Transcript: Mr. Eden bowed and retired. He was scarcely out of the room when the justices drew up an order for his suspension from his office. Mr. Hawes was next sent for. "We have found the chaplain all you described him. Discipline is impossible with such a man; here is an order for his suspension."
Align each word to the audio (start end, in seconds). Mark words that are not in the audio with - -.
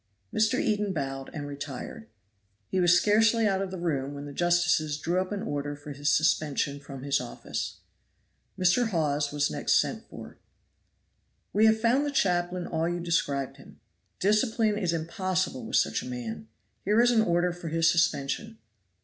Mr. 0.33 0.59
Eden 0.59 0.93
bowed 0.93 1.29
and 1.31 1.45
retired. 1.45 2.07
He 2.69 2.79
was 2.79 2.99
scarcely 2.99 3.45
out 3.45 3.61
of 3.61 3.69
the 3.69 3.77
room 3.77 4.15
when 4.15 4.25
the 4.25 4.33
justices 4.33 4.97
drew 4.97 5.21
up 5.21 5.31
an 5.31 5.43
order 5.43 5.75
for 5.75 5.91
his 5.91 6.11
suspension 6.11 6.79
from 6.79 7.03
his 7.03 7.21
office. 7.21 7.81
Mr. 8.57 8.87
Hawes 8.87 9.31
was 9.31 9.51
next 9.51 9.73
sent 9.73 10.09
for. 10.09 10.39
"We 11.53 11.67
have 11.67 11.79
found 11.79 12.03
the 12.03 12.09
chaplain 12.11 12.65
all 12.65 12.89
you 12.89 12.99
described 12.99 13.57
him. 13.57 13.79
Discipline 14.19 14.75
is 14.75 14.91
impossible 14.91 15.67
with 15.67 15.75
such 15.75 16.01
a 16.01 16.07
man; 16.09 16.47
here 16.83 16.99
is 16.99 17.11
an 17.11 17.21
order 17.21 17.53
for 17.53 17.67
his 17.67 17.91
suspension." 17.91 18.57